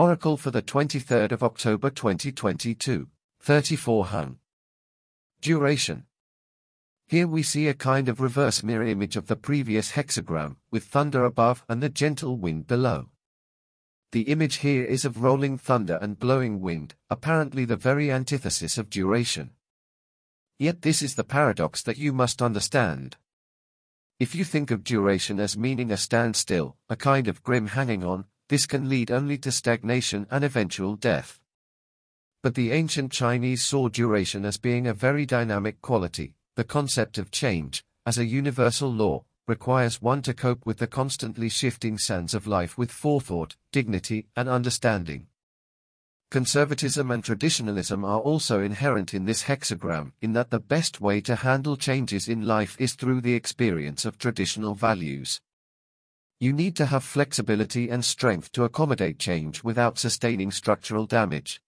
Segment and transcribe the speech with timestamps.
[0.00, 3.06] Oracle for the 23rd of October 2022,
[3.38, 4.38] 34 Heng.
[5.42, 6.06] Duration.
[7.06, 11.26] Here we see a kind of reverse mirror image of the previous hexagram, with thunder
[11.26, 13.10] above and the gentle wind below.
[14.12, 18.88] The image here is of rolling thunder and blowing wind, apparently the very antithesis of
[18.88, 19.50] duration.
[20.58, 23.18] Yet this is the paradox that you must understand.
[24.18, 28.24] If you think of duration as meaning a standstill, a kind of grim hanging on,
[28.50, 31.40] this can lead only to stagnation and eventual death.
[32.42, 37.30] But the ancient Chinese saw duration as being a very dynamic quality, the concept of
[37.30, 42.48] change, as a universal law, requires one to cope with the constantly shifting sands of
[42.48, 45.28] life with forethought, dignity, and understanding.
[46.32, 51.36] Conservatism and traditionalism are also inherent in this hexagram in that the best way to
[51.36, 55.40] handle changes in life is through the experience of traditional values.
[56.42, 61.60] You need to have flexibility and strength to accommodate change without sustaining structural damage.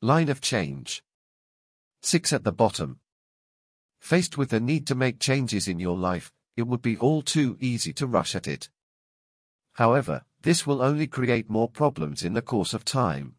[0.00, 1.02] Line of change.
[2.02, 3.00] 6 at the bottom.
[3.98, 7.56] Faced with the need to make changes in your life, it would be all too
[7.58, 8.70] easy to rush at it.
[9.72, 13.34] However, this will only create more problems in the course of time.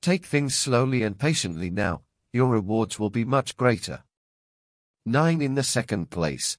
[0.00, 2.00] Take things slowly and patiently now,
[2.32, 4.04] your rewards will be much greater.
[5.04, 6.56] 9 in the second place.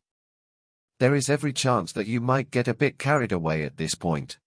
[0.99, 4.37] There is every chance that you might get a bit carried away at this point.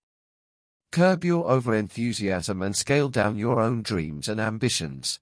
[0.91, 5.21] Curb your overenthusiasm and scale down your own dreams and ambitions.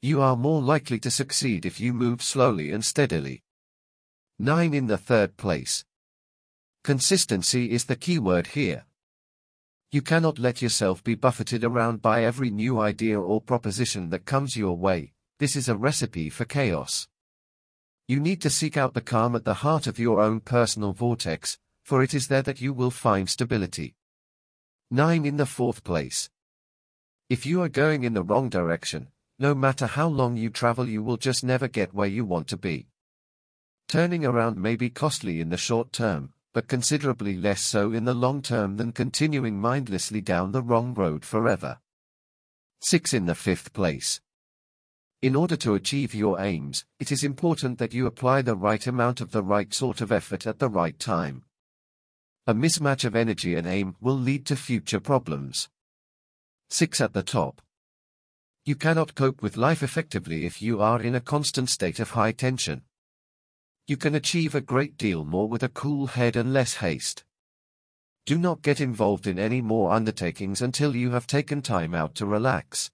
[0.00, 3.42] You are more likely to succeed if you move slowly and steadily.
[4.38, 5.84] 9 in the third place.
[6.84, 8.86] Consistency is the key word here.
[9.92, 14.56] You cannot let yourself be buffeted around by every new idea or proposition that comes
[14.56, 17.08] your way, this is a recipe for chaos.
[18.10, 21.60] You need to seek out the calm at the heart of your own personal vortex,
[21.84, 23.94] for it is there that you will find stability.
[24.90, 26.28] 9 in the fourth place.
[27.28, 31.04] If you are going in the wrong direction, no matter how long you travel you
[31.04, 32.88] will just never get where you want to be.
[33.86, 38.12] Turning around may be costly in the short term, but considerably less so in the
[38.12, 41.78] long term than continuing mindlessly down the wrong road forever.
[42.80, 44.20] 6 in the fifth place.
[45.22, 49.20] In order to achieve your aims, it is important that you apply the right amount
[49.20, 51.44] of the right sort of effort at the right time.
[52.46, 55.68] A mismatch of energy and aim will lead to future problems.
[56.70, 57.60] 6 at the top.
[58.64, 62.32] You cannot cope with life effectively if you are in a constant state of high
[62.32, 62.82] tension
[63.90, 67.24] you can achieve a great deal more with a cool head and less haste.
[68.24, 72.24] Do not get involved in any more undertakings until you have taken time out to
[72.24, 72.92] relax.